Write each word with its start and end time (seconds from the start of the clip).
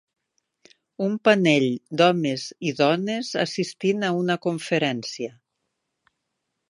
Un 1.07 1.17
panell 1.27 1.65
d'homes 2.01 2.45
i 2.69 2.73
dones 2.79 3.29
assistint 3.45 4.09
a 4.09 4.13
una 4.23 4.39
conferència. 4.47 5.31